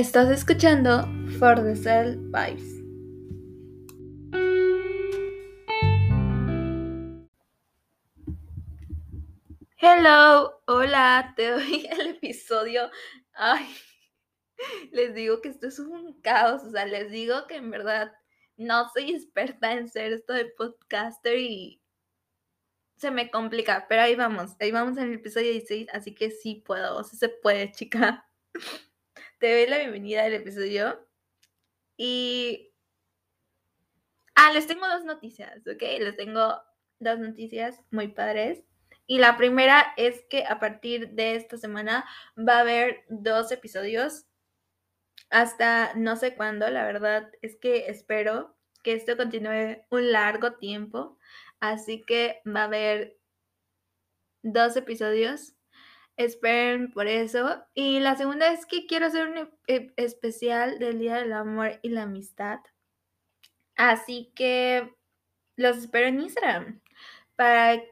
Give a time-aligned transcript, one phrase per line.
[0.00, 1.06] Estás escuchando
[1.38, 2.82] For the Cell Vibes.
[9.76, 12.90] Hello, hola, te doy el episodio.
[13.34, 13.68] Ay,
[14.90, 18.10] les digo que esto es un caos, o sea, les digo que en verdad
[18.56, 21.82] no soy experta en ser esto de podcaster y
[22.96, 26.62] se me complica, pero ahí vamos, ahí vamos en el episodio 16, así que sí
[26.64, 28.26] puedo, sea, se puede, chica.
[29.40, 31.08] Te doy la bienvenida al episodio
[31.96, 32.74] y...
[34.34, 35.80] Ah, les tengo dos noticias, ¿ok?
[35.98, 36.60] Les tengo
[36.98, 38.62] dos noticias muy padres.
[39.06, 44.26] Y la primera es que a partir de esta semana va a haber dos episodios
[45.30, 46.68] hasta no sé cuándo.
[46.68, 51.16] La verdad es que espero que esto continúe un largo tiempo.
[51.60, 53.16] Así que va a haber
[54.42, 55.54] dos episodios.
[56.16, 57.64] Esperen por eso.
[57.74, 59.50] Y la segunda es que quiero hacer un
[59.96, 62.60] especial del Día del Amor y la Amistad.
[63.76, 64.94] Así que
[65.56, 66.80] los espero en Instagram
[67.36, 67.82] para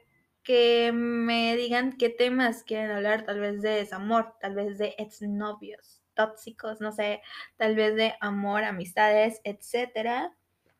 [0.42, 6.02] que me digan qué temas quieren hablar, tal vez de desamor, tal vez de exnovios
[6.14, 7.22] tóxicos, no sé,
[7.56, 10.36] tal vez de amor, amistades, etcétera.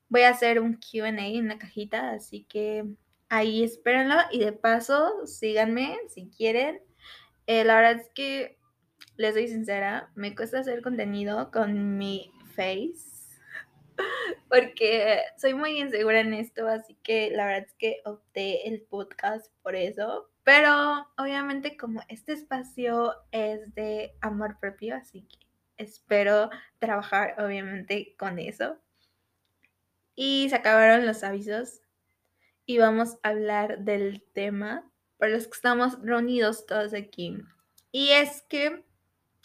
[0.08, 2.84] Voy a hacer un QA en una cajita, así que
[3.28, 6.80] ahí espérenlo y de paso síganme si quieren.
[7.48, 8.58] Eh, la verdad es que
[9.16, 13.38] les soy sincera, me cuesta hacer contenido con mi face
[14.50, 19.50] porque soy muy insegura en esto, así que la verdad es que opté el podcast
[19.62, 20.28] por eso.
[20.44, 25.38] Pero obviamente como este espacio es de amor propio, así que
[25.78, 28.76] espero trabajar obviamente con eso.
[30.14, 31.80] Y se acabaron los avisos
[32.66, 34.87] y vamos a hablar del tema
[35.18, 37.36] por los que estamos reunidos todos aquí.
[37.92, 38.84] Y es que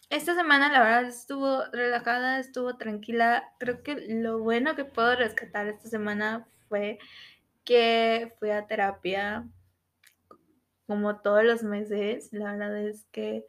[0.09, 3.51] esta semana la verdad estuvo relajada, estuvo tranquila.
[3.59, 6.99] Creo que lo bueno que puedo rescatar esta semana fue
[7.63, 9.47] que fui a terapia
[10.85, 12.29] como todos los meses.
[12.31, 13.45] La verdad es que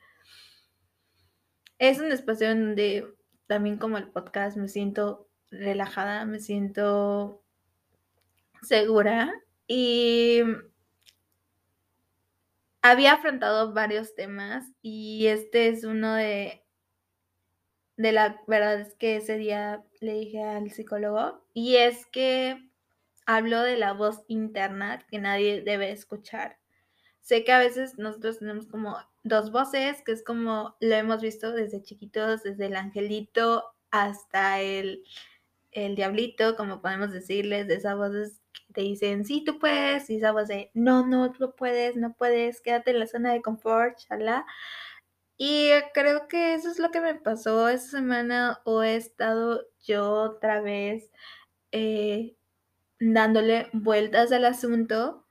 [1.78, 3.12] es un espacio donde
[3.46, 7.42] también como el podcast me siento relajada, me siento
[8.62, 9.34] segura
[9.66, 10.40] y
[12.84, 16.66] había afrontado varios temas y este es uno de,
[17.96, 22.62] de la verdad es que ese día le dije al psicólogo y es que
[23.24, 26.58] hablo de la voz interna que nadie debe escuchar.
[27.22, 31.52] Sé que a veces nosotros tenemos como dos voces, que es como lo hemos visto
[31.52, 35.04] desde chiquitos, desde el angelito hasta el,
[35.72, 38.43] el diablito, como podemos decirles, de esas voces
[38.74, 42.90] te dicen, sí, tú puedes, y voz de, no, no, tú puedes, no puedes, quédate
[42.90, 44.44] en la zona de confort, chala.
[45.36, 50.12] Y creo que eso es lo que me pasó esta semana, o he estado yo
[50.12, 51.10] otra vez
[51.72, 52.36] eh,
[53.00, 55.26] dándole vueltas al asunto,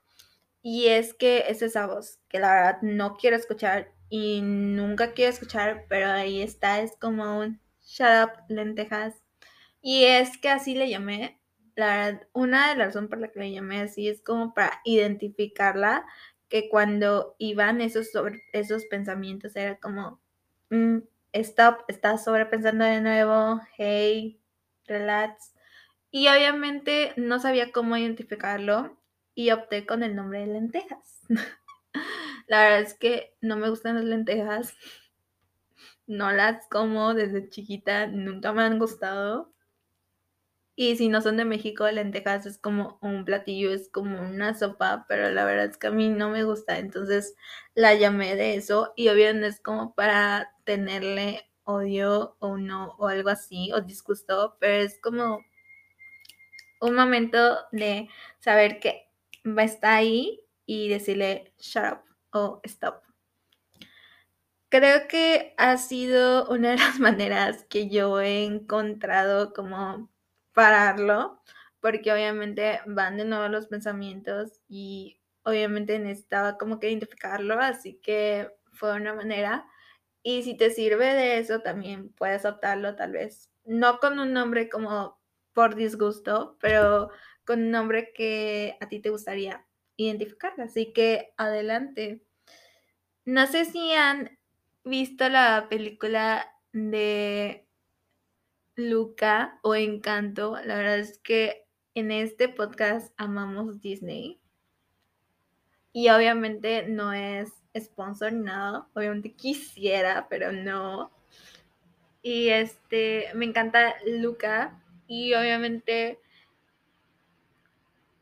[0.61, 5.31] y es que es esa voz que la verdad no quiero escuchar y nunca quiero
[5.31, 9.15] escuchar, pero ahí está, es como un shut up, lentejas.
[9.81, 11.41] Y es que así le llamé
[11.75, 14.81] la verdad, una de las razones por la que le llamé así es como para
[14.85, 16.06] identificarla,
[16.50, 20.22] que cuando iban esos, sobre, esos pensamientos era como,
[20.69, 21.00] mm,
[21.33, 24.39] stop, estás sobrepensando de nuevo, hey,
[24.85, 25.53] relax.
[26.12, 28.97] Y obviamente no sabía cómo identificarlo
[29.33, 31.22] y opté con el nombre de lentejas.
[32.47, 34.75] la verdad es que no me gustan las lentejas.
[36.06, 39.52] No las como desde chiquita, nunca me han gustado.
[40.75, 45.06] Y si no son de México, lentejas es como un platillo, es como una sopa,
[45.07, 47.35] pero la verdad es que a mí no me gusta, entonces
[47.75, 53.29] la llamé de eso y obviamente es como para tenerle odio o no, o algo
[53.29, 55.45] así, o disgusto, pero es como
[56.81, 59.09] un momento de saber que
[59.45, 62.00] va a estar ahí y decirle shut up
[62.31, 63.03] o stop.
[64.69, 70.09] Creo que ha sido una de las maneras que yo he encontrado como
[70.53, 71.41] pararlo,
[71.79, 78.50] porque obviamente van de nuevo los pensamientos y obviamente necesitaba como que identificarlo, así que
[78.71, 79.67] fue una manera.
[80.23, 84.69] Y si te sirve de eso, también puedes optarlo tal vez, no con un nombre
[84.69, 85.19] como
[85.53, 87.09] por disgusto, pero
[87.45, 89.65] con un nombre que a ti te gustaría
[89.97, 90.53] identificar.
[90.59, 92.23] Así que adelante.
[93.25, 94.38] No sé si han
[94.83, 97.67] visto la película de
[98.75, 100.57] Luca o Encanto.
[100.63, 101.65] La verdad es que
[101.95, 104.39] en este podcast amamos Disney.
[105.91, 108.87] Y obviamente no es sponsor nada.
[108.93, 111.11] Obviamente quisiera, pero no.
[112.21, 114.81] Y este, me encanta Luca.
[115.07, 116.19] Y obviamente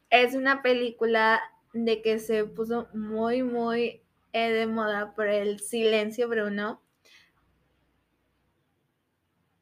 [0.09, 1.41] es una película
[1.73, 4.01] de que se puso muy, muy
[4.33, 6.81] eh, de moda por el silencio Bruno.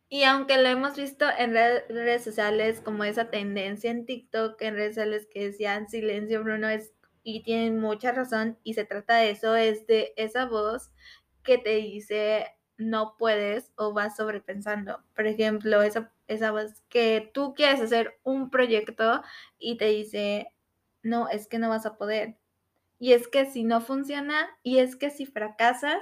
[0.09, 4.95] Y aunque lo hemos visto en redes sociales, como esa tendencia en TikTok, en redes
[4.95, 9.55] sociales que decían silencio Bruno es, y tienen mucha razón, y se trata de eso,
[9.55, 10.91] es de esa voz
[11.43, 12.47] que te dice
[12.79, 15.03] no puedes o vas sobrepensando.
[15.13, 19.21] Por ejemplo, esa, esa voz que tú quieres hacer un proyecto
[19.59, 20.53] y te dice,
[21.03, 22.37] no, es que no vas a poder.
[22.97, 26.01] Y es que si no funciona, y es que si fracasas,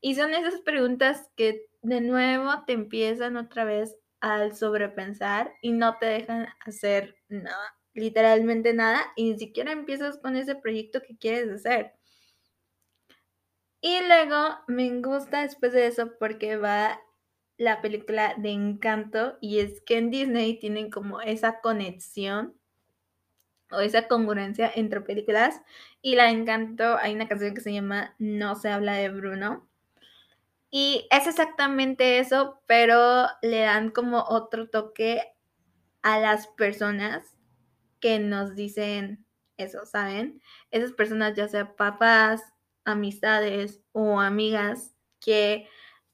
[0.00, 5.98] y son esas preguntas que de nuevo te empiezan otra vez al sobrepensar y no
[5.98, 11.50] te dejan hacer nada, literalmente nada, y ni siquiera empiezas con ese proyecto que quieres
[11.50, 11.92] hacer.
[13.82, 16.98] Y luego me gusta después de eso porque va
[17.58, 22.58] la película de Encanto y es que en Disney tienen como esa conexión
[23.70, 25.60] o esa congruencia entre películas
[26.00, 29.68] y la Encanto hay una canción que se llama No se habla de Bruno
[30.76, 35.22] y es exactamente eso, pero le dan como otro toque
[36.02, 37.36] a las personas
[38.00, 39.24] que nos dicen
[39.56, 40.42] eso, ¿saben?
[40.72, 42.42] Esas personas, ya sea papás,
[42.84, 45.68] amistades o amigas, que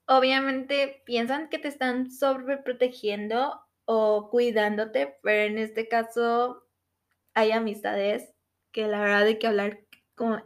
[0.05, 6.67] obviamente piensan que te están sobreprotegiendo o cuidándote, pero en este caso
[7.33, 8.35] hay amistades
[8.73, 9.87] que la verdad hay que hablar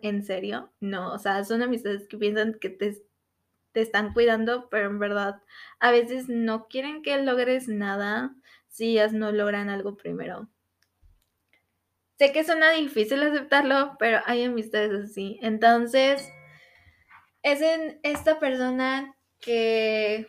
[0.03, 3.03] en serio, no, o sea, son amistades que piensan que te
[3.75, 5.43] te están cuidando, pero en verdad
[5.81, 8.35] a veces no quieren que logres nada
[8.69, 10.49] si ellas no logran algo primero.
[12.17, 15.39] Sé que suena difícil aceptarlo, pero hay amistades así.
[15.43, 16.27] Entonces,
[17.43, 20.29] es en esta persona que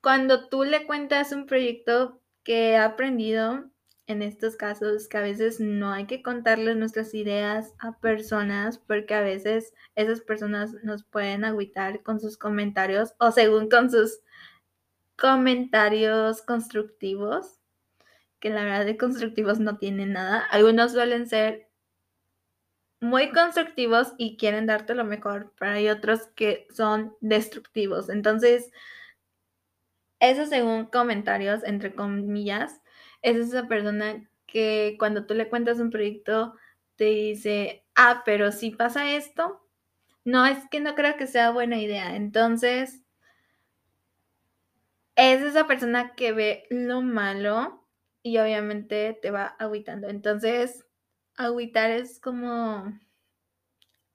[0.00, 3.70] cuando tú le cuentas un proyecto que ha aprendido,
[4.08, 9.14] en estos casos que a veces no hay que contarles nuestras ideas a personas porque
[9.14, 14.20] a veces esas personas nos pueden agüitar con sus comentarios o según con sus
[15.16, 17.60] comentarios constructivos,
[18.40, 20.40] que la verdad de constructivos no tienen nada.
[20.50, 21.68] Algunos suelen ser
[23.00, 28.08] muy constructivos y quieren darte lo mejor, pero hay otros que son destructivos.
[28.08, 28.72] Entonces,
[30.18, 32.80] eso según comentarios, entre comillas,
[33.22, 36.54] es esa persona que cuando tú le cuentas un proyecto
[36.96, 39.64] te dice, ah, pero si pasa esto,
[40.24, 42.16] no, es que no creo que sea buena idea.
[42.16, 43.02] Entonces,
[45.16, 47.84] es esa persona que ve lo malo
[48.22, 50.08] y obviamente te va agüitando.
[50.08, 50.86] Entonces,
[51.36, 52.98] agüitar es como,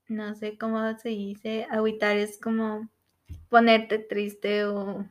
[0.08, 2.88] no sé cómo se dice, agüitar es como
[3.48, 5.08] ponerte triste o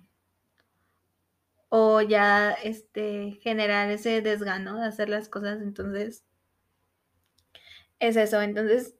[1.75, 5.59] o ya este, generar ese desgano de hacer las cosas.
[5.59, 6.23] Entonces,
[7.97, 8.43] es eso.
[8.43, 8.93] Entonces,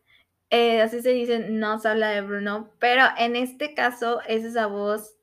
[0.50, 4.66] eh, así se dice, no se habla de Bruno, pero en este caso es esa
[4.66, 5.18] voz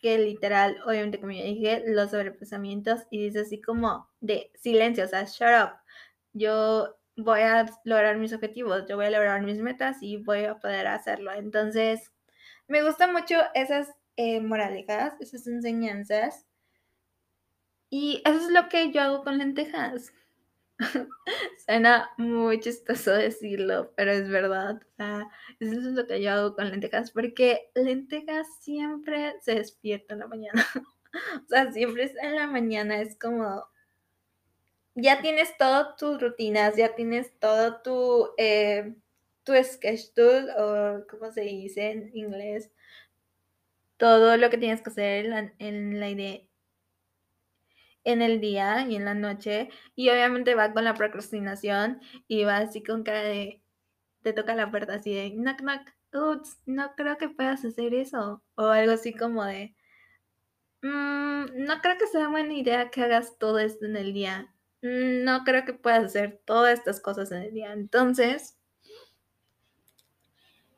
[0.00, 5.08] que literal, obviamente como ya dije, los sobrepensamientos y dice así como de silencio, o
[5.08, 5.78] sea, shut up.
[6.32, 10.58] Yo voy a lograr mis objetivos, yo voy a lograr mis metas y voy a
[10.58, 11.32] poder hacerlo.
[11.32, 12.12] Entonces,
[12.66, 16.46] me gustan mucho esas eh, moralejas, esas enseñanzas
[17.90, 20.12] y eso es lo que yo hago con lentejas.
[21.66, 24.80] Suena muy chistoso decirlo, pero es verdad.
[25.60, 30.26] eso es lo que yo hago con lentejas, porque lentejas siempre se despierta en la
[30.26, 30.66] mañana.
[31.44, 33.66] o sea, siempre es en la mañana, es como,
[34.94, 38.96] ya tienes todas tus rutinas, ya tienes todo tu, eh,
[39.44, 42.70] tu schedule, o como se dice en inglés,
[43.96, 46.40] todo lo que tienes que hacer en la, en la idea
[48.06, 52.58] en el día y en la noche y obviamente va con la procrastinación y va
[52.58, 53.60] así con cara de
[54.22, 58.42] te toca la puerta así de knock knock ups, no creo que puedas hacer eso
[58.54, 59.74] o algo así como de
[60.82, 65.24] mmm, no creo que sea buena idea que hagas todo esto en el día mm,
[65.24, 68.56] no creo que puedas hacer todas estas cosas en el día entonces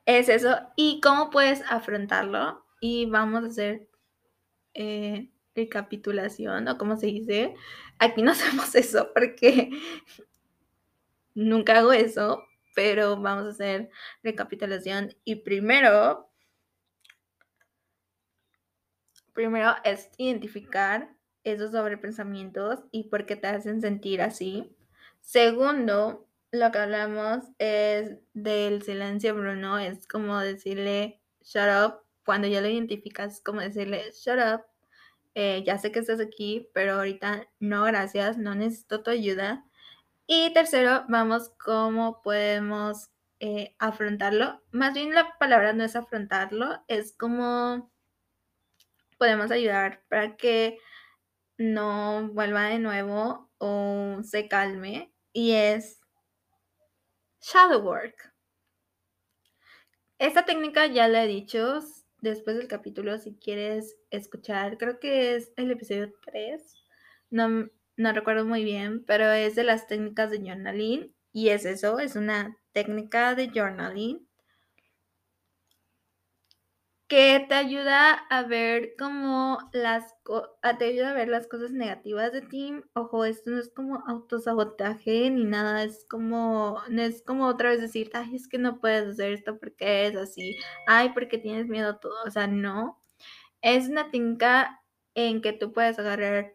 [0.07, 3.87] es eso y cómo puedes afrontarlo y vamos a hacer
[4.73, 7.55] eh, recapitulación o como se dice.
[7.99, 9.71] Aquí no hacemos eso porque
[11.35, 13.91] nunca hago eso, pero vamos a hacer
[14.23, 16.31] recapitulación y primero,
[19.33, 24.77] primero es identificar esos sobrepensamientos y por qué te hacen sentir así.
[25.21, 31.95] Segundo, lo que hablamos es del silencio, Bruno, es como decirle shut up.
[32.25, 34.63] Cuando ya lo identificas, como decirle shut up
[35.41, 39.65] eh, ya sé que estás aquí, pero ahorita no, gracias, no necesito tu ayuda.
[40.27, 44.61] Y tercero, vamos cómo podemos eh, afrontarlo.
[44.73, 47.93] Más bien la palabra no es afrontarlo, es como
[49.17, 50.81] podemos ayudar para que
[51.57, 55.13] no vuelva de nuevo o se calme.
[55.33, 56.01] Y es
[57.41, 58.35] shadow work.
[60.19, 61.81] Esta técnica ya la he dicho
[62.21, 66.75] después del capítulo, si quieres escuchar, creo que es el episodio 3,
[67.31, 71.99] no, no recuerdo muy bien, pero es de las técnicas de journaling y es eso,
[71.99, 74.28] es una técnica de journaling
[77.09, 80.15] que te ayuda a ver como las
[80.79, 82.75] te ayuda a ver las cosas negativas de ti.
[82.95, 88.11] Ojo, esto no es como autosabotaje ni nada, es como es como otra vez decir,
[88.15, 90.57] "Ay, es que no puedes hacer esto porque es así.
[90.87, 93.03] Ay, porque tienes miedo a todo." O sea, no.
[93.63, 94.83] Es una técnica
[95.15, 96.55] en que tú puedes agarrar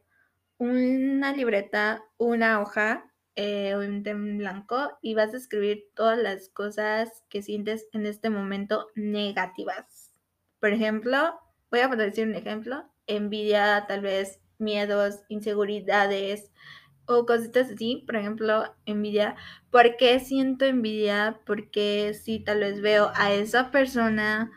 [0.57, 7.23] una libreta, una hoja eh, un en blanco y vas a escribir todas las cosas
[7.29, 10.02] que sientes en este momento negativas.
[10.63, 11.41] Por ejemplo,
[11.71, 16.53] voy a decir un ejemplo, envidia, tal vez miedos, inseguridades
[17.05, 18.05] o cositas así.
[18.05, 19.35] Por ejemplo, envidia.
[19.71, 21.41] ¿Por qué siento envidia?
[21.45, 24.53] Porque si tal vez veo a esa persona,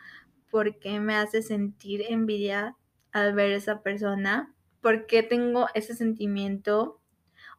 [0.49, 2.77] ¿por qué me hace sentir envidia
[3.11, 4.55] al ver esa persona?
[4.79, 7.01] ¿Por qué tengo ese sentimiento?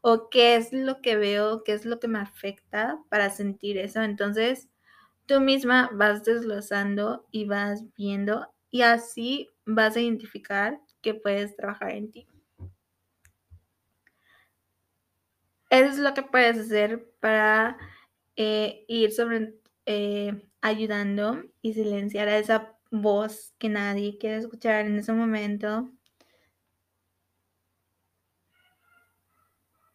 [0.00, 1.64] ¿O qué es lo que veo?
[1.64, 4.00] ¿Qué es lo que me afecta para sentir eso?
[4.00, 4.70] Entonces,
[5.28, 11.92] tú misma vas desglosando y vas viendo y así vas a identificar que puedes trabajar
[11.92, 12.26] en ti.
[15.70, 17.76] Eso es lo que puedes hacer para
[18.36, 19.54] eh, ir sobre
[19.84, 25.90] eh, ayudando y silenciar a esa voz que nadie quiere escuchar en ese momento.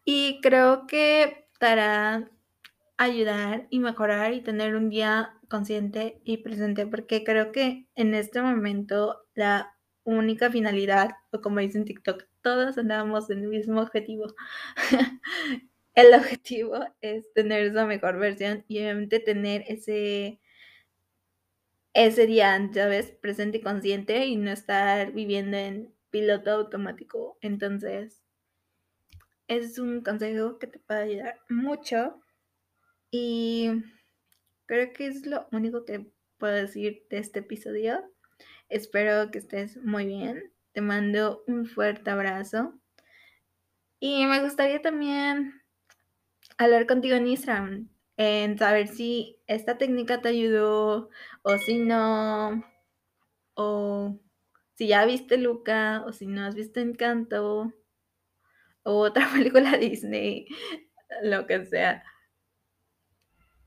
[0.04, 2.30] Y creo que dará
[2.96, 8.42] ayudar y mejorar y tener un día consciente y presente, porque creo que en este
[8.42, 9.74] momento la
[10.04, 14.26] única finalidad, o como dicen TikTok, todos andamos en el mismo objetivo.
[15.94, 20.40] el objetivo es tener esa mejor versión y obviamente tener ese
[21.94, 23.12] ese día, ¿sabes?
[23.12, 27.38] Presente y consciente y no estar viviendo en piloto automático.
[27.40, 28.22] Entonces,
[29.48, 32.20] es un consejo que te puede ayudar mucho
[33.16, 33.70] y
[34.66, 38.02] creo que es lo único que puedo decir de este episodio.
[38.68, 40.52] Espero que estés muy bien.
[40.72, 42.74] Te mando un fuerte abrazo.
[44.00, 45.62] Y me gustaría también
[46.58, 51.08] hablar contigo en Instagram, en saber si esta técnica te ayudó
[51.42, 52.64] o si no,
[53.54, 54.18] o
[54.74, 57.72] si ya viste Luca o si no has visto Encanto
[58.82, 60.48] o otra película Disney,
[61.22, 62.02] lo que sea.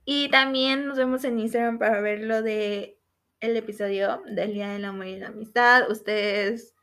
[0.09, 2.97] Y también nos vemos en Instagram para ver lo de
[3.41, 5.91] el episodio del Día del Amor y la Amistad.
[5.91, 6.73] Ustedes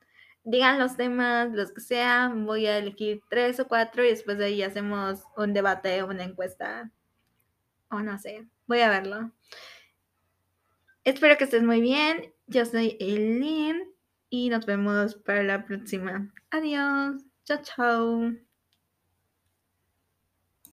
[0.43, 2.45] digan los temas, los que sean.
[2.45, 6.23] Voy a elegir tres o cuatro y después de ahí hacemos un debate o una
[6.23, 6.91] encuesta.
[7.91, 9.33] O no sé, voy a verlo.
[11.03, 12.35] Espero que estés muy bien.
[12.47, 13.91] Yo soy Eileen
[14.29, 16.31] y nos vemos para la próxima.
[16.51, 17.25] Adiós.
[17.47, 18.54] Chao, chao.